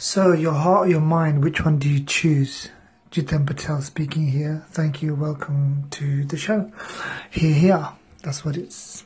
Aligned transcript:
So, 0.00 0.32
your 0.32 0.52
heart 0.52 0.86
or 0.86 0.90
your 0.90 1.00
mind, 1.00 1.42
which 1.42 1.64
one 1.64 1.80
do 1.80 1.88
you 1.88 1.98
choose? 1.98 2.68
Jitan 3.10 3.44
Patel 3.44 3.82
speaking 3.82 4.28
here. 4.28 4.64
Thank 4.70 5.02
you. 5.02 5.12
Welcome 5.12 5.88
to 5.90 6.24
the 6.24 6.36
show. 6.36 6.70
Here, 7.32 7.52
here. 7.52 7.88
That's 8.22 8.44
what 8.44 8.56
it's 8.56 9.04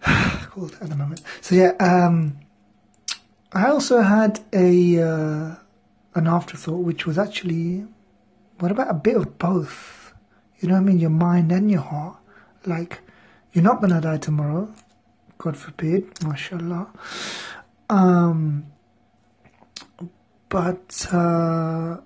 called 0.00 0.76
at 0.80 0.90
the 0.90 0.94
moment. 0.94 1.22
So, 1.40 1.56
yeah, 1.56 1.72
um, 1.80 2.38
I 3.52 3.70
also 3.70 4.00
had 4.00 4.38
a 4.52 5.02
uh, 5.02 5.56
an 6.14 6.28
afterthought, 6.28 6.84
which 6.84 7.04
was 7.04 7.18
actually, 7.18 7.84
what 8.60 8.70
about 8.70 8.88
a 8.88 8.94
bit 8.94 9.16
of 9.16 9.38
both? 9.38 10.12
You 10.60 10.68
know 10.68 10.74
what 10.74 10.82
I 10.82 10.84
mean? 10.84 11.00
Your 11.00 11.10
mind 11.10 11.50
and 11.50 11.68
your 11.68 11.82
heart. 11.82 12.18
Like, 12.64 13.00
you're 13.52 13.64
not 13.64 13.82
to 13.82 14.00
die 14.00 14.18
tomorrow. 14.18 14.72
God 15.36 15.56
forbid. 15.56 16.14
MashaAllah. 16.20 16.94
Um, 17.90 18.66
but 20.48 21.06
uh, 21.12 21.98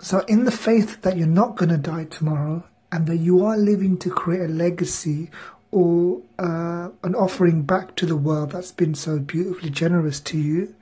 so, 0.00 0.20
in 0.28 0.44
the 0.44 0.52
faith 0.52 1.02
that 1.02 1.16
you're 1.16 1.26
not 1.26 1.56
going 1.56 1.70
to 1.70 1.76
die 1.76 2.04
tomorrow 2.04 2.64
and 2.92 3.06
that 3.06 3.16
you 3.16 3.44
are 3.44 3.56
living 3.56 3.98
to 3.98 4.10
create 4.10 4.42
a 4.42 4.52
legacy 4.52 5.30
or 5.70 6.22
uh, 6.38 6.88
an 7.02 7.14
offering 7.14 7.62
back 7.62 7.96
to 7.96 8.06
the 8.06 8.16
world 8.16 8.52
that's 8.52 8.72
been 8.72 8.94
so 8.94 9.18
beautifully 9.18 9.70
generous 9.70 10.20
to 10.20 10.38
you 10.38 10.74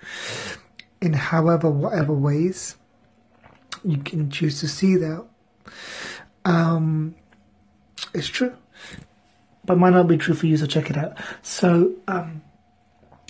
in 1.01 1.15
however, 1.15 1.71
whatever 1.71 2.13
ways 2.13 2.77
you 3.85 3.99
can 3.99 4.31
choose 4.31 4.61
to 4.61 4.69
see 4.69 4.97
that. 4.97 5.25
Um, 6.45 7.15
it's 8.15 8.29
true, 8.29 8.55
but 9.65 9.79
might 9.79 9.91
not 9.91 10.09
be 10.09 10.17
true 10.17 10.35
for 10.35 10.47
you, 10.47 10.57
so 10.57 10.67
check 10.67 10.91
it 10.91 10.97
out. 10.97 11.17
So, 11.43 11.95
um, 12.07 12.43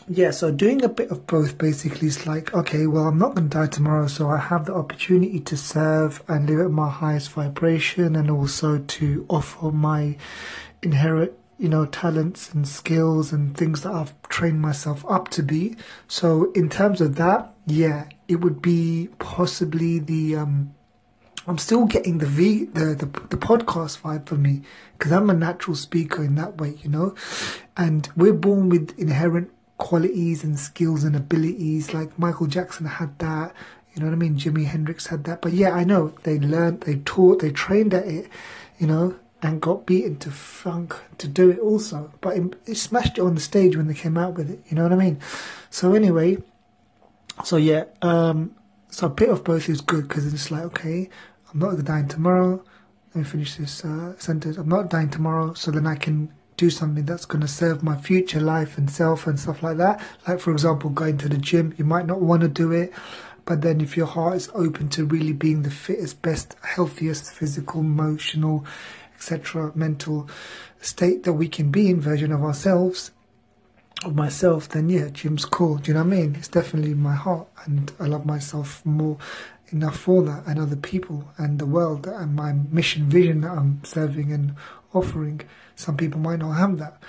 yeah, 0.09 0.31
so 0.31 0.53
doing 0.53 0.85
a 0.85 0.89
bit 0.89 1.11
of 1.11 1.27
both 1.27 1.59
basically 1.59 2.07
is 2.07 2.27
like, 2.27 2.55
okay, 2.55 2.87
well, 2.87 3.05
I'm 3.05 3.19
not 3.19 3.35
going 3.35 3.51
to 3.51 3.59
die 3.59 3.67
tomorrow, 3.67 4.07
so 4.07 4.31
I 4.31 4.39
have 4.39 4.67
the 4.67 4.75
opportunity 4.75 5.41
to 5.41 5.57
serve 5.57 6.23
and 6.29 6.49
live 6.49 6.61
at 6.61 6.71
my 6.71 6.89
highest 6.89 7.31
vibration 7.31 8.15
and 8.15 8.31
also 8.31 8.79
to 8.79 9.27
offer 9.29 9.73
my 9.73 10.17
inherent, 10.81 11.33
you 11.59 11.69
know, 11.69 11.87
talents 11.87 12.53
and 12.55 12.69
skills 12.69 13.33
and 13.33 13.57
things 13.57 13.83
that 13.83 13.93
I've 13.93 14.21
trained 14.29 14.61
myself 14.61 15.05
up 15.09 15.29
to 15.31 15.43
be. 15.43 15.77
So, 16.07 16.53
in 16.53 16.69
terms 16.69 17.01
of 17.01 17.17
that, 17.17 17.53
yeah, 17.67 18.09
it 18.29 18.37
would 18.37 18.63
be 18.63 19.09
possibly 19.19 19.99
the, 19.99 20.37
um, 20.37 20.73
I'm 21.49 21.59
still 21.59 21.85
getting 21.85 22.19
the 22.19 22.27
V 22.27 22.65
the, 22.65 22.95
the 22.95 23.07
the 23.07 23.37
podcast 23.37 24.01
vibe 24.01 24.27
for 24.27 24.35
me 24.35 24.63
because 24.99 25.13
I'm 25.13 25.31
a 25.31 25.35
natural 25.35 25.77
speaker 25.77 26.25
in 26.25 26.35
that 26.35 26.61
way, 26.61 26.75
you 26.83 26.91
know, 26.91 27.15
and 27.77 28.09
we're 28.17 28.33
born 28.33 28.69
with 28.69 28.99
inherent 28.99 29.51
qualities 29.79 30.43
and 30.43 30.59
skills 30.59 31.05
and 31.05 31.17
abilities. 31.17 31.93
Like 31.93 32.19
Michael 32.19 32.47
Jackson 32.47 32.87
had 32.87 33.19
that, 33.19 33.55
you 33.95 34.01
know 34.01 34.07
what 34.09 34.15
I 34.15 34.19
mean? 34.19 34.37
Jimi 34.37 34.67
Hendrix 34.67 35.07
had 35.07 35.25
that. 35.25 35.43
But 35.43 35.53
yeah, 35.53 35.73
I 35.73 35.85
know 35.85 36.15
they 36.23 36.39
learned, 36.39 36.83
they 36.83 36.97
taught, 36.97 37.41
they 37.41 37.51
trained 37.51 37.95
at 37.95 38.07
it, 38.07 38.29
you 38.79 38.87
know, 38.87 39.17
and 39.43 39.61
got 39.61 39.87
beaten 39.87 40.17
to 40.19 40.31
funk 40.31 40.97
to 41.19 41.29
do 41.29 41.51
it 41.51 41.59
also. 41.59 42.13
But 42.21 42.37
it, 42.37 42.55
it 42.67 42.75
smashed 42.77 43.19
it 43.19 43.23
on 43.23 43.35
the 43.35 43.41
stage 43.41 43.77
when 43.77 43.87
they 43.87 43.95
came 43.95 44.19
out 44.19 44.35
with 44.35 44.51
it, 44.51 44.61
you 44.69 44.77
know 44.77 44.83
what 44.83 44.93
I 44.93 44.97
mean? 44.97 45.21
So 45.71 45.95
anyway, 45.95 46.39
so 47.45 47.57
yeah, 47.57 47.85
um, 48.03 48.55
so 48.91 49.07
a 49.07 49.11
bit 49.11 49.29
of 49.29 49.45
both 49.45 49.69
is 49.69 49.81
good 49.81 50.09
because 50.09 50.33
it's 50.33 50.51
like, 50.51 50.63
okay, 50.65 51.09
I'm 51.53 51.61
not 51.61 51.85
dying 51.85 52.09
tomorrow. 52.09 52.65
Let 53.15 53.17
me 53.17 53.25
finish 53.25 53.57
this 53.57 53.85
uh, 53.85 54.19
sentence. 54.19 54.57
I'm 54.57 54.69
not 54.69 54.91
dying 54.91 55.11
tomorrow, 55.11 55.55
so 55.55 55.71
then 55.71 55.87
I 55.87 55.97
can 55.97 56.33
do 56.57 56.71
something 56.71 57.05
that's 57.05 57.25
going 57.25 57.43
to 57.43 57.49
serve 57.49 57.83
my 57.83 57.97
future 57.97 58.41
life 58.41 58.79
and 58.79 58.91
self 58.91 59.27
and 59.27 59.39
stuff 59.39 59.63
like 59.63 59.77
that. 59.77 60.03
Like, 60.27 60.41
for 60.41 60.53
example, 60.53 60.91
going 60.91 61.19
to 61.19 61.29
the 61.29 61.37
gym, 61.39 61.75
you 61.77 61.85
might 61.85 62.07
not 62.07 62.21
want 62.21 62.43
to 62.43 62.49
do 62.49 62.73
it, 62.73 62.93
but 63.45 63.61
then 63.63 63.81
if 63.81 63.97
your 63.97 64.07
heart 64.07 64.37
is 64.37 64.51
open 64.55 64.89
to 64.91 65.05
really 65.05 65.33
being 65.33 65.63
the 65.63 65.71
fittest, 65.71 66.23
best, 66.23 66.57
healthiest, 66.63 67.33
physical, 67.33 67.81
emotional, 67.81 68.65
etc., 69.15 69.73
mental 69.75 70.29
state 70.81 71.23
that 71.25 71.35
we 71.35 71.49
can 71.49 71.71
be 71.71 71.91
in, 71.91 72.01
version 72.01 72.33
of 72.33 72.43
ourselves, 72.43 73.13
of 74.05 74.15
myself, 74.15 74.69
then 74.69 74.89
yeah, 74.89 75.09
gym's 75.09 75.45
cool. 75.45 75.77
Do 75.77 75.89
you 75.91 75.95
know 75.95 76.05
what 76.05 76.13
I 76.13 76.17
mean? 76.17 76.37
It's 76.37 76.49
definitely 76.49 76.95
my 76.95 77.15
heart, 77.15 77.49
and 77.65 77.93
I 77.99 78.07
love 78.07 78.27
myself 78.27 78.85
more 78.85 79.17
enough 79.71 79.99
for 79.99 80.23
that, 80.23 80.47
and 80.47 80.59
other 80.59 80.77
people, 80.77 81.29
and 81.39 81.59
the 81.59 81.67
world, 81.67 82.07
and 82.07 82.35
my 82.35 82.53
mission, 82.53 83.09
vision 83.09 83.41
that 83.43 83.53
I'm 83.53 83.83
serving 83.85 84.33
and 84.33 84.55
offering. 84.93 85.43
Some 85.75 85.97
people 85.97 86.21
might 86.21 86.39
not 86.39 86.53
have 86.53 86.79
that. 86.79 87.03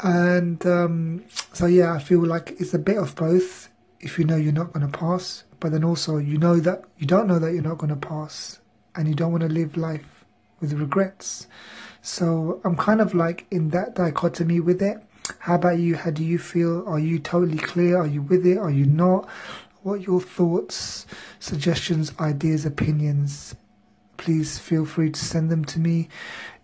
And 0.00 0.64
um, 0.66 1.24
so, 1.52 1.66
yeah, 1.66 1.92
I 1.92 1.98
feel 1.98 2.24
like 2.24 2.54
it's 2.58 2.72
a 2.72 2.78
bit 2.78 2.96
of 2.96 3.14
both 3.14 3.68
if 4.00 4.18
you 4.18 4.24
know 4.24 4.36
you're 4.36 4.52
not 4.52 4.72
going 4.72 4.90
to 4.90 4.98
pass, 4.98 5.44
but 5.60 5.72
then 5.72 5.84
also 5.84 6.18
you 6.18 6.38
know 6.38 6.60
that 6.60 6.84
you 6.98 7.06
don't 7.06 7.26
know 7.26 7.38
that 7.38 7.52
you're 7.52 7.62
not 7.62 7.78
going 7.78 7.90
to 7.90 7.96
pass 7.96 8.60
and 8.94 9.08
you 9.08 9.14
don't 9.14 9.32
want 9.32 9.42
to 9.42 9.48
live 9.48 9.76
life 9.76 10.24
with 10.60 10.72
regrets. 10.74 11.46
So 12.02 12.60
I'm 12.64 12.76
kind 12.76 13.00
of 13.00 13.14
like 13.14 13.46
in 13.50 13.70
that 13.70 13.94
dichotomy 13.94 14.60
with 14.60 14.80
it. 14.80 14.98
How 15.40 15.56
about 15.56 15.78
you? 15.80 15.96
How 15.96 16.10
do 16.10 16.22
you 16.22 16.38
feel? 16.38 16.86
Are 16.86 17.00
you 17.00 17.18
totally 17.18 17.58
clear? 17.58 17.98
Are 17.98 18.06
you 18.06 18.22
with 18.22 18.46
it? 18.46 18.58
Are 18.58 18.70
you 18.70 18.86
not? 18.86 19.28
What 19.86 20.00
your 20.00 20.20
thoughts, 20.20 21.06
suggestions, 21.38 22.12
ideas, 22.18 22.66
opinions? 22.66 23.54
Please 24.16 24.58
feel 24.58 24.84
free 24.84 25.12
to 25.12 25.20
send 25.24 25.48
them 25.48 25.64
to 25.66 25.78
me. 25.78 26.08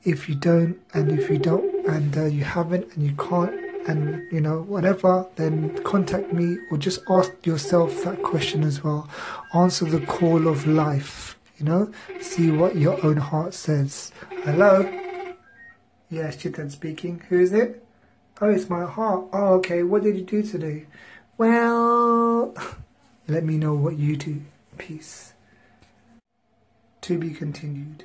If 0.03 0.29
you 0.29 0.35
don't 0.35 0.81
and 0.93 1.17
if 1.17 1.31
you 1.31 1.39
don't 1.39 1.87
and 1.87 2.19
uh, 2.19 2.25
you 2.25 2.43
haven't 2.43 2.93
and 2.97 3.07
you 3.07 3.15
can't 3.15 3.55
and 3.87 4.27
you 4.33 4.41
know 4.41 4.63
whatever 4.63 5.25
then 5.37 5.81
contact 5.85 6.33
me 6.33 6.57
or 6.73 6.79
just 6.79 6.99
ask 7.09 7.31
yourself 7.47 8.03
that 8.03 8.25
question 8.25 8.65
as 8.65 8.83
well. 8.83 9.09
Answer 9.55 9.85
the 9.85 10.05
call 10.05 10.49
of 10.49 10.67
life 10.67 11.39
you 11.59 11.65
know? 11.65 11.93
See 12.21 12.51
what 12.51 12.75
your 12.75 12.99
own 13.07 13.19
heart 13.19 13.55
says. 13.55 14.11
Hello? 14.43 14.81
Yes 16.11 16.35
chitan 16.39 16.73
speaking. 16.73 17.23
Who 17.29 17.39
is 17.39 17.53
it? 17.53 17.87
Oh 18.41 18.51
it's 18.51 18.69
my 18.69 18.85
heart. 18.85 19.27
Oh 19.33 19.55
okay. 19.59 19.85
What 19.85 20.03
did 20.03 20.17
you 20.17 20.25
do 20.25 20.43
today? 20.43 20.87
Well 21.39 22.02
let 23.29 23.45
me 23.45 23.57
know 23.57 23.75
what 23.75 23.99
you 23.99 24.17
do. 24.17 24.43
Peace. 24.79 25.33
To 27.03 27.19
be 27.19 27.31
continued 27.31 28.05